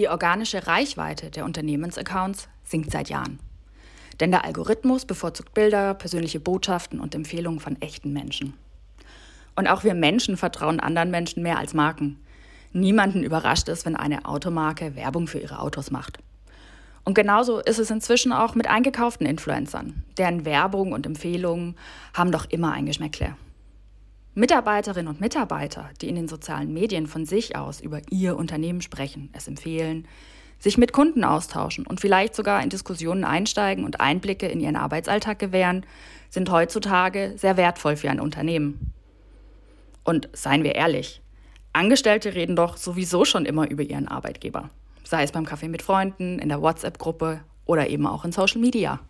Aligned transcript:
Die 0.00 0.08
organische 0.08 0.66
Reichweite 0.66 1.30
der 1.30 1.44
Unternehmensaccounts 1.44 2.48
sinkt 2.64 2.90
seit 2.90 3.10
Jahren. 3.10 3.38
Denn 4.18 4.30
der 4.30 4.46
Algorithmus 4.46 5.04
bevorzugt 5.04 5.52
Bilder, 5.52 5.92
persönliche 5.92 6.40
Botschaften 6.40 7.00
und 7.00 7.14
Empfehlungen 7.14 7.60
von 7.60 7.78
echten 7.82 8.14
Menschen. 8.14 8.54
Und 9.56 9.68
auch 9.68 9.84
wir 9.84 9.92
Menschen 9.92 10.38
vertrauen 10.38 10.80
anderen 10.80 11.10
Menschen 11.10 11.42
mehr 11.42 11.58
als 11.58 11.74
Marken. 11.74 12.18
Niemanden 12.72 13.22
überrascht 13.22 13.68
es, 13.68 13.84
wenn 13.84 13.94
eine 13.94 14.24
Automarke 14.24 14.96
Werbung 14.96 15.26
für 15.26 15.38
ihre 15.38 15.58
Autos 15.58 15.90
macht. 15.90 16.18
Und 17.04 17.12
genauso 17.12 17.58
ist 17.58 17.78
es 17.78 17.90
inzwischen 17.90 18.32
auch 18.32 18.54
mit 18.54 18.68
eingekauften 18.68 19.26
Influencern. 19.26 20.02
Deren 20.16 20.46
Werbung 20.46 20.92
und 20.92 21.04
Empfehlungen 21.04 21.76
haben 22.14 22.32
doch 22.32 22.46
immer 22.48 22.72
ein 22.72 22.86
Geschmäckle. 22.86 23.36
Mitarbeiterinnen 24.34 25.08
und 25.08 25.20
Mitarbeiter, 25.20 25.90
die 26.00 26.08
in 26.08 26.14
den 26.14 26.28
sozialen 26.28 26.72
Medien 26.72 27.06
von 27.06 27.26
sich 27.26 27.56
aus 27.56 27.80
über 27.80 28.00
ihr 28.10 28.36
Unternehmen 28.36 28.80
sprechen, 28.80 29.28
es 29.32 29.48
empfehlen, 29.48 30.06
sich 30.60 30.78
mit 30.78 30.92
Kunden 30.92 31.24
austauschen 31.24 31.86
und 31.86 32.00
vielleicht 32.00 32.36
sogar 32.36 32.62
in 32.62 32.68
Diskussionen 32.68 33.24
einsteigen 33.24 33.84
und 33.84 34.00
Einblicke 34.00 34.46
in 34.46 34.60
ihren 34.60 34.76
Arbeitsalltag 34.76 35.38
gewähren, 35.38 35.84
sind 36.28 36.50
heutzutage 36.50 37.32
sehr 37.36 37.56
wertvoll 37.56 37.96
für 37.96 38.10
ein 38.10 38.20
Unternehmen. 38.20 38.92
Und 40.04 40.28
seien 40.32 40.62
wir 40.62 40.76
ehrlich, 40.76 41.22
Angestellte 41.72 42.34
reden 42.34 42.56
doch 42.56 42.76
sowieso 42.76 43.24
schon 43.24 43.46
immer 43.46 43.68
über 43.68 43.82
ihren 43.82 44.06
Arbeitgeber, 44.06 44.70
sei 45.02 45.24
es 45.24 45.32
beim 45.32 45.46
Kaffee 45.46 45.68
mit 45.68 45.82
Freunden, 45.82 46.38
in 46.38 46.48
der 46.48 46.62
WhatsApp-Gruppe 46.62 47.40
oder 47.64 47.88
eben 47.88 48.06
auch 48.06 48.24
in 48.24 48.32
Social 48.32 48.60
Media. 48.60 49.00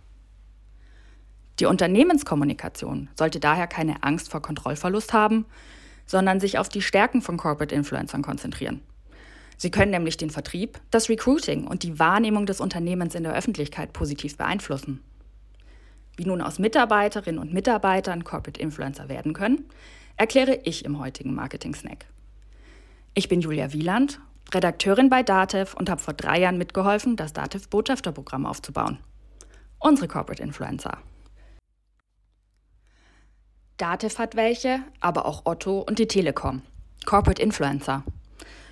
Die 1.60 1.66
Unternehmenskommunikation 1.66 3.10
sollte 3.14 3.38
daher 3.38 3.66
keine 3.66 4.02
Angst 4.02 4.30
vor 4.30 4.41
Kontrollverlust 4.41 5.12
haben, 5.12 5.45
sondern 6.06 6.41
sich 6.41 6.59
auf 6.59 6.70
die 6.70 6.80
Stärken 6.80 7.20
von 7.20 7.37
Corporate 7.37 7.74
Influencern 7.74 8.23
konzentrieren. 8.23 8.80
Sie 9.59 9.70
können 9.70 9.91
nämlich 9.91 10.16
den 10.16 10.30
Vertrieb, 10.30 10.80
das 10.90 11.10
Recruiting 11.10 11.66
und 11.66 11.82
die 11.82 11.99
Wahrnehmung 11.99 12.46
des 12.46 12.62
Unternehmens 12.62 13.15
in 13.15 13.24
der 13.24 13.34
Öffentlichkeit 13.34 13.93
positiv 13.93 14.38
beeinflussen. 14.38 15.04
Wie 16.16 16.24
nun 16.24 16.40
aus 16.40 16.59
Mitarbeiterinnen 16.59 17.38
und 17.38 17.52
Mitarbeitern 17.52 18.24
Corporate 18.24 18.59
Influencer 18.59 19.10
werden 19.10 19.34
können, 19.34 19.66
erkläre 20.16 20.60
ich 20.65 20.87
im 20.87 20.99
heutigen 20.99 21.34
Marketing 21.34 21.74
Snack. 21.74 22.06
Ich 23.12 23.29
bin 23.29 23.43
Julia 23.43 23.74
Wieland, 23.74 24.18
Redakteurin 24.54 25.10
bei 25.10 25.23
Datev 25.23 25.77
und 25.77 25.90
habe 25.90 26.01
vor 26.01 26.15
drei 26.15 26.40
Jahren 26.40 26.56
mitgeholfen, 26.56 27.16
das 27.16 27.34
Datev 27.34 27.68
Botschafterprogramm 27.68 28.46
aufzubauen. 28.46 28.99
Unsere 29.79 30.09
Corporate 30.09 30.43
Influencer. 30.43 30.99
Datev 33.80 34.18
hat 34.18 34.36
welche, 34.36 34.80
aber 35.00 35.24
auch 35.24 35.46
Otto 35.46 35.80
und 35.80 35.98
die 35.98 36.06
Telekom. 36.06 36.60
Corporate 37.06 37.40
Influencer. 37.40 38.04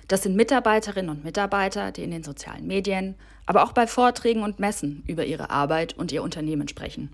Das 0.07 0.21
sind 0.21 0.35
Mitarbeiterinnen 0.35 1.09
und 1.09 1.23
Mitarbeiter, 1.23 1.91
die 1.91 2.03
in 2.03 2.11
den 2.11 2.21
sozialen 2.23 2.67
Medien, 2.67 3.15
aber 3.47 3.63
auch 3.63 3.71
bei 3.71 3.87
Vorträgen 3.87 4.43
und 4.43 4.59
Messen 4.59 5.03
über 5.07 5.25
ihre 5.25 5.49
Arbeit 5.49 5.97
und 5.97 6.11
ihr 6.11 6.21
Unternehmen 6.21 6.67
sprechen. 6.67 7.11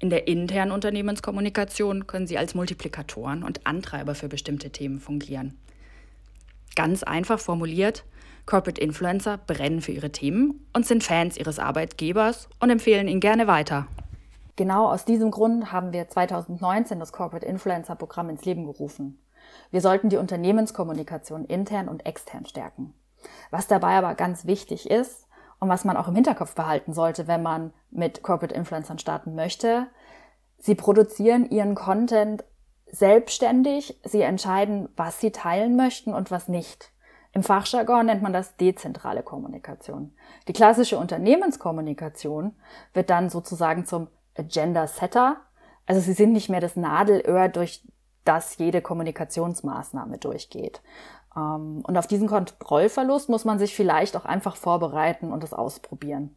In 0.00 0.10
der 0.10 0.26
internen 0.26 0.72
Unternehmenskommunikation 0.72 2.08
können 2.08 2.26
sie 2.26 2.36
als 2.36 2.56
Multiplikatoren 2.56 3.44
und 3.44 3.64
Antreiber 3.64 4.16
für 4.16 4.28
bestimmte 4.28 4.70
Themen 4.70 4.98
fungieren. 4.98 5.56
Ganz 6.74 7.04
einfach 7.04 7.38
formuliert, 7.38 8.04
Corporate 8.44 8.80
Influencer 8.80 9.38
brennen 9.38 9.82
für 9.82 9.92
ihre 9.92 10.10
Themen 10.10 10.66
und 10.72 10.84
sind 10.84 11.04
Fans 11.04 11.36
ihres 11.36 11.60
Arbeitgebers 11.60 12.48
und 12.58 12.70
empfehlen 12.70 13.06
ihn 13.06 13.20
gerne 13.20 13.46
weiter. 13.46 13.86
Genau 14.56 14.86
aus 14.86 15.04
diesem 15.04 15.32
Grund 15.32 15.72
haben 15.72 15.92
wir 15.92 16.08
2019 16.08 17.00
das 17.00 17.12
Corporate 17.12 17.46
Influencer 17.46 17.96
Programm 17.96 18.30
ins 18.30 18.44
Leben 18.44 18.64
gerufen. 18.64 19.20
Wir 19.70 19.80
sollten 19.80 20.08
die 20.08 20.16
Unternehmenskommunikation 20.16 21.44
intern 21.44 21.88
und 21.88 22.06
extern 22.06 22.46
stärken. 22.46 22.94
Was 23.50 23.66
dabei 23.66 23.96
aber 23.96 24.14
ganz 24.14 24.46
wichtig 24.46 24.90
ist 24.90 25.26
und 25.58 25.68
was 25.68 25.84
man 25.84 25.96
auch 25.96 26.06
im 26.06 26.14
Hinterkopf 26.14 26.54
behalten 26.54 26.92
sollte, 26.92 27.26
wenn 27.26 27.42
man 27.42 27.72
mit 27.90 28.22
Corporate 28.22 28.54
Influencern 28.54 28.98
starten 28.98 29.34
möchte, 29.34 29.88
sie 30.58 30.76
produzieren 30.76 31.50
ihren 31.50 31.74
Content 31.74 32.44
selbstständig, 32.86 34.00
sie 34.04 34.22
entscheiden, 34.22 34.88
was 34.96 35.20
sie 35.20 35.32
teilen 35.32 35.74
möchten 35.74 36.14
und 36.14 36.30
was 36.30 36.46
nicht. 36.46 36.92
Im 37.32 37.42
Fachjargon 37.42 38.06
nennt 38.06 38.22
man 38.22 38.32
das 38.32 38.56
dezentrale 38.56 39.24
Kommunikation. 39.24 40.14
Die 40.46 40.52
klassische 40.52 40.96
Unternehmenskommunikation 40.96 42.54
wird 42.92 43.10
dann 43.10 43.28
sozusagen 43.28 43.84
zum 43.86 44.06
Agenda 44.36 44.86
Setter. 44.86 45.36
Also 45.86 46.00
sie 46.00 46.12
sind 46.12 46.32
nicht 46.32 46.48
mehr 46.48 46.60
das 46.60 46.76
Nadelöhr, 46.76 47.48
durch 47.48 47.82
das 48.24 48.56
jede 48.56 48.80
Kommunikationsmaßnahme 48.80 50.18
durchgeht. 50.18 50.82
Ähm, 51.36 51.82
und 51.86 51.96
auf 51.96 52.06
diesen 52.06 52.28
Kontrollverlust 52.28 53.28
muss 53.28 53.44
man 53.44 53.58
sich 53.58 53.74
vielleicht 53.74 54.16
auch 54.16 54.24
einfach 54.24 54.56
vorbereiten 54.56 55.32
und 55.32 55.44
es 55.44 55.52
ausprobieren. 55.52 56.36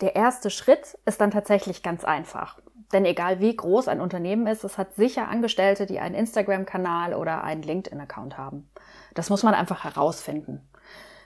Der 0.00 0.16
erste 0.16 0.50
Schritt 0.50 0.98
ist 1.06 1.20
dann 1.20 1.30
tatsächlich 1.30 1.82
ganz 1.82 2.04
einfach. 2.04 2.58
Denn 2.92 3.04
egal 3.04 3.40
wie 3.40 3.54
groß 3.54 3.88
ein 3.88 4.00
Unternehmen 4.00 4.46
ist, 4.46 4.64
es 4.64 4.76
hat 4.76 4.94
sicher 4.94 5.28
Angestellte, 5.28 5.86
die 5.86 6.00
einen 6.00 6.14
Instagram-Kanal 6.14 7.14
oder 7.14 7.42
einen 7.42 7.62
LinkedIn-Account 7.62 8.36
haben. 8.36 8.70
Das 9.14 9.30
muss 9.30 9.42
man 9.42 9.54
einfach 9.54 9.84
herausfinden. 9.84 10.68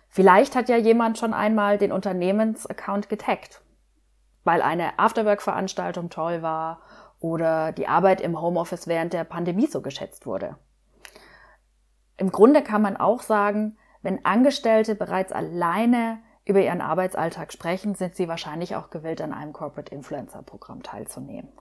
Vielleicht 0.09 0.55
hat 0.55 0.69
ja 0.69 0.77
jemand 0.77 1.19
schon 1.19 1.35
einmal 1.35 1.77
den 1.79 1.93
Unternehmensaccount 1.93 3.09
getaggt, 3.09 3.61
weil 4.49 4.63
eine 4.63 4.99
Afterwork-Veranstaltung 4.99 6.09
toll 6.09 6.41
war 6.41 6.81
oder 7.21 7.71
die 7.73 7.87
Arbeit 7.87 8.23
im 8.23 8.41
Homeoffice 8.41 8.87
während 8.87 9.13
der 9.13 9.25
Pandemie 9.25 9.67
so 9.67 9.83
geschätzt 9.83 10.25
wurde. 10.25 10.57
Im 12.17 12.33
Grunde 12.33 12.63
kann 12.63 12.81
man 12.81 12.97
auch 12.97 13.21
sagen, 13.21 13.77
wenn 14.01 14.25
Angestellte 14.25 14.95
bereits 14.95 15.33
alleine 15.33 16.21
über 16.47 16.63
ihren 16.63 16.81
Arbeitsalltag 16.81 17.53
sprechen, 17.53 17.95
sind 17.95 18.17
sie 18.17 18.27
wahrscheinlich 18.27 18.75
auch 18.75 18.89
gewillt, 18.89 19.21
an 19.21 19.35
einem 19.35 19.53
Corporate 19.53 19.95
Influencer 19.95 20.41
Programm 20.41 20.83
teilzunehmen. 20.83 21.53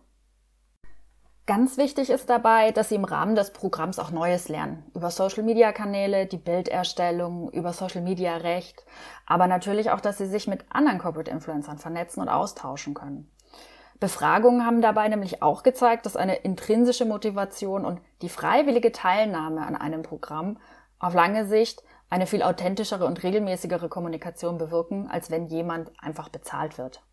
Ganz 1.47 1.77
wichtig 1.77 2.09
ist 2.09 2.29
dabei, 2.29 2.71
dass 2.73 2.89
Sie 2.89 2.95
im 2.95 3.05
Rahmen 3.05 3.33
des 3.33 3.51
Programms 3.51 3.99
auch 3.99 4.11
Neues 4.11 4.49
lernen. 4.49 4.83
Über 4.93 5.09
Social-Media-Kanäle, 5.09 6.25
die 6.25 6.35
Bilderstellung, 6.35 7.49
über 7.53 7.71
Social-Media-Recht, 7.71 8.85
aber 9.25 9.47
natürlich 9.47 9.89
auch, 9.89 10.01
dass 10.01 10.17
Sie 10.17 10.25
sich 10.25 10.47
mit 10.47 10.65
anderen 10.69 10.99
Corporate 10.99 11.31
Influencern 11.31 11.77
vernetzen 11.77 12.19
und 12.19 12.27
austauschen 12.27 12.93
können. 12.93 13.31
Befragungen 14.01 14.65
haben 14.65 14.81
dabei 14.81 15.07
nämlich 15.07 15.41
auch 15.41 15.63
gezeigt, 15.63 16.05
dass 16.05 16.17
eine 16.17 16.35
intrinsische 16.35 17.05
Motivation 17.05 17.85
und 17.85 18.01
die 18.21 18.29
freiwillige 18.29 18.91
Teilnahme 18.91 19.65
an 19.65 19.77
einem 19.77 20.03
Programm 20.03 20.59
auf 20.99 21.13
lange 21.13 21.45
Sicht 21.45 21.81
eine 22.09 22.27
viel 22.27 22.43
authentischere 22.43 23.05
und 23.05 23.23
regelmäßigere 23.23 23.87
Kommunikation 23.87 24.57
bewirken, 24.57 25.07
als 25.09 25.31
wenn 25.31 25.45
jemand 25.45 25.93
einfach 25.97 26.27
bezahlt 26.27 26.77
wird. 26.77 27.03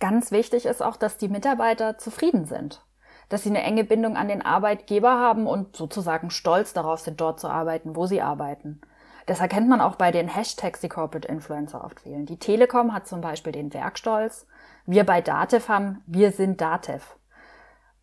Ganz 0.00 0.32
wichtig 0.32 0.66
ist 0.66 0.82
auch, 0.82 0.96
dass 0.96 1.16
die 1.16 1.28
Mitarbeiter 1.28 1.96
zufrieden 1.96 2.44
sind, 2.44 2.84
dass 3.28 3.42
sie 3.42 3.50
eine 3.50 3.62
enge 3.62 3.84
Bindung 3.84 4.16
an 4.16 4.28
den 4.28 4.42
Arbeitgeber 4.42 5.18
haben 5.18 5.46
und 5.46 5.76
sozusagen 5.76 6.30
stolz 6.30 6.72
darauf 6.72 7.00
sind, 7.00 7.20
dort 7.20 7.40
zu 7.40 7.48
arbeiten, 7.48 7.96
wo 7.96 8.06
sie 8.06 8.20
arbeiten. 8.20 8.80
Das 9.26 9.40
erkennt 9.40 9.68
man 9.68 9.80
auch 9.80 9.96
bei 9.96 10.10
den 10.10 10.28
Hashtags, 10.28 10.80
die 10.80 10.88
Corporate 10.88 11.28
Influencer 11.28 11.82
oft 11.82 12.04
wählen. 12.04 12.26
Die 12.26 12.38
Telekom 12.38 12.92
hat 12.92 13.06
zum 13.06 13.20
Beispiel 13.20 13.52
den 13.52 13.72
Werkstolz. 13.72 14.46
Wir 14.86 15.04
bei 15.04 15.22
Datev 15.22 15.68
haben, 15.68 16.02
wir 16.06 16.30
sind 16.32 16.60
Datev. 16.60 17.16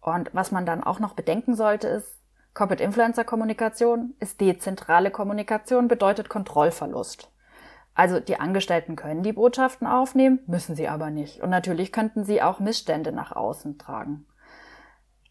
Und 0.02 0.32
was 0.34 0.52
man 0.52 0.66
dann 0.66 0.84
auch 0.84 1.00
noch 1.00 1.14
bedenken 1.14 1.56
sollte, 1.56 1.88
ist, 1.88 2.18
Corporate 2.54 2.84
Influencer 2.84 3.24
Kommunikation 3.24 4.16
ist 4.20 4.42
dezentrale 4.42 5.12
Kommunikation, 5.12 5.88
bedeutet 5.88 6.28
Kontrollverlust. 6.28 7.32
Also 7.94 8.20
die 8.20 8.40
Angestellten 8.40 8.96
können 8.96 9.24
die 9.24 9.34
Botschaften 9.34 9.86
aufnehmen, 9.86 10.40
müssen 10.48 10.76
sie 10.76 10.88
aber 10.88 11.12
nicht. 11.12 11.42
Und 11.42 11.50
natürlich 11.50 11.92
könnten 11.92 12.24
sie 12.24 12.42
auch 12.42 12.60
Missstände 12.60 13.12
nach 13.12 13.32
außen 13.32 13.78
tragen. 13.78 14.26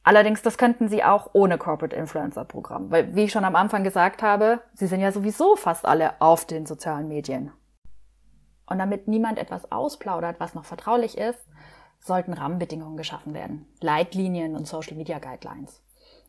Allerdings, 0.03 0.41
das 0.43 0.56
könnten 0.56 0.88
sie 0.88 1.05
auch 1.05 1.31
ohne 1.34 1.59
Corporate 1.59 1.94
Influencer 1.94 2.44
Programm, 2.44 2.91
weil, 2.91 3.15
wie 3.15 3.25
ich 3.25 3.33
schon 3.33 3.45
am 3.45 3.57
Anfang 3.57 3.84
gesagt 3.84 4.22
habe, 4.22 4.60
sie 4.75 4.86
sind 4.86 5.01
ja 5.01 5.13
sowieso 5.13 5.57
fast 5.57 5.84
alle 5.84 6.21
auf 6.21 6.47
den 6.47 6.65
sozialen 6.65 7.09
Medien. 7.09 7.53
Und 8.66 8.78
damit 8.78 9.09
niemand 9.09 9.39
etwas 9.39 9.71
ausplaudert, 9.71 10.41
was 10.41 10.54
noch 10.54 10.65
vertraulich 10.65 11.19
ist, 11.19 11.41
sollten 11.98 12.33
Rahmenbedingungen 12.33 12.97
geschaffen 12.97 13.34
werden. 13.34 13.66
Leitlinien 13.80 14.57
und 14.57 14.66
Social 14.66 14.97
Media 14.97 15.19
Guidelines. 15.19 15.83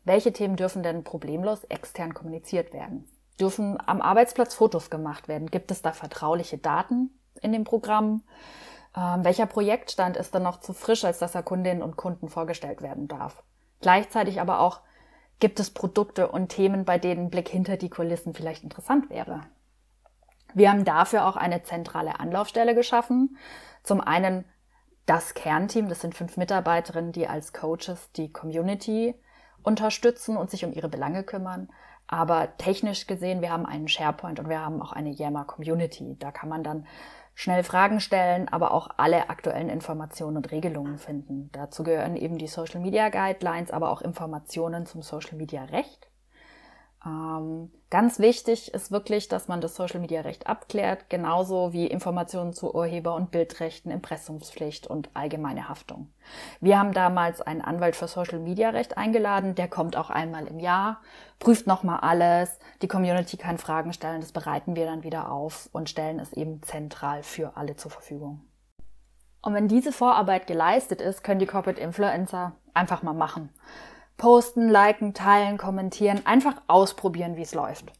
Welche 0.04 0.32
Themen 0.32 0.56
dürfen 0.56 0.82
denn 0.82 1.04
problemlos 1.04 1.64
extern 1.64 2.12
kommuniziert 2.12 2.74
werden? 2.74 3.08
Dürfen 3.40 3.78
am 3.86 4.02
Arbeitsplatz 4.02 4.54
Fotos 4.54 4.90
gemacht 4.90 5.28
werden? 5.28 5.50
Gibt 5.50 5.70
es 5.70 5.80
da 5.80 5.92
vertrauliche 5.92 6.58
Daten 6.58 7.10
in 7.40 7.52
dem 7.52 7.64
Programm? 7.64 8.22
Ähm, 8.94 9.24
welcher 9.24 9.46
Projektstand 9.46 10.16
ist 10.16 10.34
dann 10.34 10.42
noch 10.42 10.60
zu 10.60 10.74
frisch, 10.74 11.04
als 11.04 11.20
dass 11.20 11.34
er 11.34 11.42
Kundinnen 11.42 11.82
und 11.82 11.96
Kunden 11.96 12.28
vorgestellt 12.28 12.82
werden 12.82 13.08
darf? 13.08 13.42
Gleichzeitig 13.82 14.40
aber 14.40 14.60
auch, 14.60 14.80
gibt 15.38 15.60
es 15.60 15.70
Produkte 15.70 16.28
und 16.28 16.48
Themen, 16.48 16.84
bei 16.84 16.98
denen 16.98 17.28
Blick 17.28 17.48
hinter 17.48 17.76
die 17.76 17.90
Kulissen 17.90 18.32
vielleicht 18.32 18.62
interessant 18.62 19.10
wäre? 19.10 19.42
Wir 20.54 20.70
haben 20.70 20.84
dafür 20.84 21.26
auch 21.26 21.36
eine 21.36 21.62
zentrale 21.62 22.20
Anlaufstelle 22.20 22.74
geschaffen. 22.74 23.36
Zum 23.82 24.00
einen 24.00 24.44
das 25.06 25.34
Kernteam, 25.34 25.88
das 25.88 26.00
sind 26.00 26.14
fünf 26.14 26.36
Mitarbeiterinnen, 26.36 27.12
die 27.12 27.26
als 27.26 27.52
Coaches 27.52 28.12
die 28.12 28.32
Community 28.32 29.14
unterstützen 29.62 30.36
und 30.36 30.50
sich 30.50 30.64
um 30.64 30.72
ihre 30.72 30.88
Belange 30.88 31.24
kümmern. 31.24 31.68
Aber 32.06 32.56
technisch 32.58 33.06
gesehen, 33.06 33.40
wir 33.40 33.50
haben 33.50 33.66
einen 33.66 33.88
SharePoint 33.88 34.38
und 34.38 34.48
wir 34.48 34.60
haben 34.60 34.80
auch 34.82 34.92
eine 34.92 35.10
Yammer 35.10 35.44
Community. 35.44 36.16
Da 36.18 36.30
kann 36.30 36.48
man 36.48 36.62
dann 36.62 36.86
schnell 37.34 37.64
Fragen 37.64 38.00
stellen, 38.00 38.48
aber 38.48 38.72
auch 38.72 38.88
alle 38.96 39.30
aktuellen 39.30 39.68
Informationen 39.68 40.36
und 40.36 40.50
Regelungen 40.50 40.98
finden. 40.98 41.50
Dazu 41.52 41.82
gehören 41.82 42.16
eben 42.16 42.38
die 42.38 42.46
Social 42.46 42.80
Media 42.80 43.08
Guidelines, 43.08 43.70
aber 43.70 43.90
auch 43.90 44.02
Informationen 44.02 44.86
zum 44.86 45.02
Social 45.02 45.36
Media 45.36 45.64
Recht. 45.64 46.11
Ähm, 47.04 47.70
ganz 47.90 48.20
wichtig 48.20 48.72
ist 48.72 48.92
wirklich, 48.92 49.28
dass 49.28 49.48
man 49.48 49.60
das 49.60 49.74
Social 49.74 49.98
Media 49.98 50.20
Recht 50.20 50.46
abklärt, 50.46 51.10
genauso 51.10 51.72
wie 51.72 51.86
Informationen 51.86 52.52
zu 52.52 52.74
Urheber- 52.74 53.16
und 53.16 53.32
Bildrechten, 53.32 53.90
Impressumspflicht 53.90 54.86
und 54.86 55.10
allgemeine 55.14 55.68
Haftung. 55.68 56.12
Wir 56.60 56.78
haben 56.78 56.92
damals 56.92 57.40
einen 57.40 57.60
Anwalt 57.60 57.96
für 57.96 58.06
Social 58.06 58.38
Media 58.38 58.70
Recht 58.70 58.96
eingeladen, 58.96 59.56
der 59.56 59.68
kommt 59.68 59.96
auch 59.96 60.10
einmal 60.10 60.46
im 60.46 60.60
Jahr, 60.60 61.00
prüft 61.40 61.66
nochmal 61.66 62.00
alles, 62.00 62.60
die 62.82 62.88
Community 62.88 63.36
kann 63.36 63.58
Fragen 63.58 63.92
stellen, 63.92 64.20
das 64.20 64.32
bereiten 64.32 64.76
wir 64.76 64.86
dann 64.86 65.02
wieder 65.02 65.32
auf 65.32 65.68
und 65.72 65.90
stellen 65.90 66.20
es 66.20 66.32
eben 66.32 66.62
zentral 66.62 67.24
für 67.24 67.56
alle 67.56 67.74
zur 67.74 67.90
Verfügung. 67.90 68.42
Und 69.44 69.54
wenn 69.54 69.66
diese 69.66 69.90
Vorarbeit 69.90 70.46
geleistet 70.46 71.00
ist, 71.00 71.24
können 71.24 71.40
die 71.40 71.46
Corporate 71.46 71.80
Influencer 71.80 72.52
einfach 72.74 73.02
mal 73.02 73.12
machen. 73.12 73.50
Posten, 74.16 74.68
liken, 74.68 75.14
teilen, 75.14 75.58
kommentieren, 75.58 76.24
einfach 76.26 76.56
ausprobieren, 76.66 77.36
wie 77.36 77.42
es 77.42 77.54
läuft. 77.54 77.92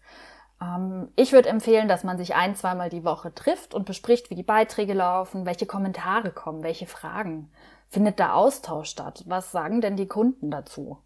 Ähm, 0.60 1.08
ich 1.16 1.32
würde 1.32 1.48
empfehlen, 1.48 1.88
dass 1.88 2.04
man 2.04 2.18
sich 2.18 2.34
ein, 2.34 2.54
zweimal 2.54 2.88
die 2.88 3.04
Woche 3.04 3.34
trifft 3.34 3.74
und 3.74 3.86
bespricht, 3.86 4.30
wie 4.30 4.34
die 4.34 4.42
Beiträge 4.42 4.94
laufen, 4.94 5.46
welche 5.46 5.66
Kommentare 5.66 6.30
kommen, 6.30 6.62
welche 6.62 6.86
Fragen. 6.86 7.50
Findet 7.88 8.20
da 8.20 8.32
Austausch 8.32 8.88
statt? 8.88 9.24
Was 9.26 9.52
sagen 9.52 9.80
denn 9.80 9.96
die 9.96 10.08
Kunden 10.08 10.50
dazu? 10.50 10.98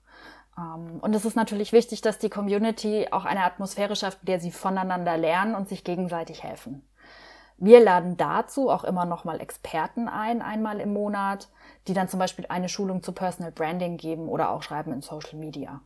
Ähm, 0.58 0.98
und 1.00 1.14
es 1.14 1.24
ist 1.24 1.36
natürlich 1.36 1.72
wichtig, 1.72 2.00
dass 2.00 2.18
die 2.18 2.30
Community 2.30 3.08
auch 3.10 3.24
eine 3.24 3.44
Atmosphäre 3.44 3.96
schafft, 3.96 4.20
in 4.22 4.26
der 4.26 4.40
sie 4.40 4.52
voneinander 4.52 5.16
lernen 5.16 5.54
und 5.54 5.68
sich 5.68 5.84
gegenseitig 5.84 6.42
helfen. 6.42 6.86
Wir 7.58 7.80
laden 7.80 8.16
dazu 8.18 8.68
auch 8.68 8.84
immer 8.84 9.06
noch 9.06 9.24
mal 9.24 9.40
Experten 9.40 10.08
ein, 10.08 10.42
einmal 10.42 10.78
im 10.78 10.92
Monat, 10.92 11.48
die 11.88 11.94
dann 11.94 12.08
zum 12.08 12.18
Beispiel 12.18 12.44
eine 12.48 12.68
Schulung 12.68 13.02
zu 13.02 13.12
Personal 13.12 13.50
Branding 13.50 13.96
geben 13.96 14.28
oder 14.28 14.50
auch 14.50 14.62
schreiben 14.62 14.92
in 14.92 15.00
Social 15.00 15.38
Media. 15.38 15.80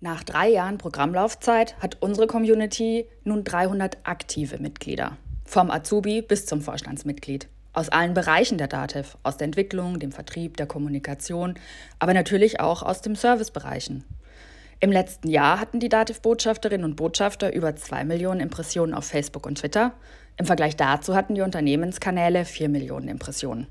Nach 0.00 0.22
drei 0.22 0.50
Jahren 0.50 0.76
Programmlaufzeit 0.76 1.80
hat 1.80 2.02
unsere 2.02 2.26
Community 2.26 3.08
nun 3.24 3.44
300 3.44 3.98
aktive 4.04 4.58
Mitglieder. 4.58 5.16
Vom 5.46 5.70
Azubi 5.70 6.20
bis 6.20 6.44
zum 6.44 6.60
Vorstandsmitglied. 6.60 7.48
Aus 7.72 7.88
allen 7.88 8.12
Bereichen 8.12 8.58
der 8.58 8.68
DATEV, 8.68 9.16
aus 9.22 9.38
der 9.38 9.46
Entwicklung, 9.46 9.98
dem 9.98 10.12
Vertrieb, 10.12 10.58
der 10.58 10.66
Kommunikation, 10.66 11.54
aber 11.98 12.12
natürlich 12.12 12.60
auch 12.60 12.82
aus 12.82 13.00
den 13.00 13.14
Servicebereichen. 13.14 14.04
Im 14.78 14.92
letzten 14.92 15.28
Jahr 15.28 15.58
hatten 15.58 15.80
die 15.80 15.88
Dativ-Botschafterinnen 15.88 16.84
und 16.84 16.96
Botschafter 16.96 17.54
über 17.54 17.76
zwei 17.76 18.04
Millionen 18.04 18.40
Impressionen 18.40 18.94
auf 18.94 19.06
Facebook 19.06 19.46
und 19.46 19.58
Twitter. 19.58 19.94
Im 20.36 20.44
Vergleich 20.44 20.76
dazu 20.76 21.14
hatten 21.14 21.34
die 21.34 21.40
Unternehmenskanäle 21.40 22.44
vier 22.44 22.68
Millionen 22.68 23.08
Impressionen. 23.08 23.66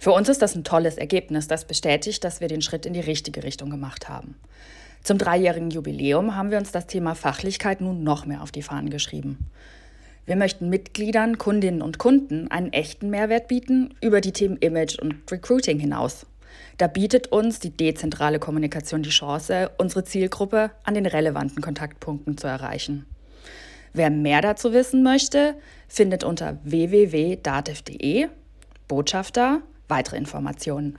Für 0.00 0.10
uns 0.12 0.28
ist 0.28 0.42
das 0.42 0.56
ein 0.56 0.64
tolles 0.64 0.96
Ergebnis, 0.96 1.46
das 1.46 1.66
bestätigt, 1.66 2.24
dass 2.24 2.40
wir 2.40 2.48
den 2.48 2.62
Schritt 2.62 2.84
in 2.84 2.94
die 2.94 3.00
richtige 3.00 3.44
Richtung 3.44 3.70
gemacht 3.70 4.08
haben. 4.08 4.36
Zum 5.04 5.18
dreijährigen 5.18 5.70
Jubiläum 5.70 6.34
haben 6.34 6.50
wir 6.50 6.58
uns 6.58 6.72
das 6.72 6.86
Thema 6.88 7.14
Fachlichkeit 7.14 7.80
nun 7.80 8.02
noch 8.02 8.26
mehr 8.26 8.42
auf 8.42 8.50
die 8.50 8.62
Fahnen 8.62 8.90
geschrieben. 8.90 9.50
Wir 10.26 10.36
möchten 10.36 10.68
Mitgliedern, 10.68 11.38
Kundinnen 11.38 11.80
und 11.80 11.98
Kunden 11.98 12.50
einen 12.50 12.72
echten 12.72 13.08
Mehrwert 13.08 13.48
bieten 13.48 13.94
über 14.02 14.20
die 14.20 14.32
Themen 14.32 14.56
Image 14.58 14.98
und 14.98 15.30
Recruiting 15.30 15.78
hinaus. 15.78 16.26
Da 16.76 16.86
bietet 16.86 17.28
uns 17.28 17.58
die 17.58 17.76
dezentrale 17.76 18.38
Kommunikation 18.38 19.02
die 19.02 19.10
Chance, 19.10 19.70
unsere 19.78 20.04
Zielgruppe 20.04 20.70
an 20.84 20.94
den 20.94 21.06
relevanten 21.06 21.62
Kontaktpunkten 21.62 22.36
zu 22.36 22.46
erreichen. 22.46 23.06
Wer 23.92 24.10
mehr 24.10 24.42
dazu 24.42 24.72
wissen 24.72 25.02
möchte, 25.02 25.54
findet 25.88 26.24
unter 26.24 26.58
www.dativ.de 26.64 28.28
Botschafter 28.86 29.62
weitere 29.88 30.16
Informationen. 30.16 30.98